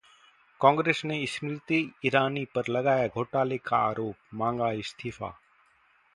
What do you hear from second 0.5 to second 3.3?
कांग्रेस ने स्मृति ईरानी पर लगाया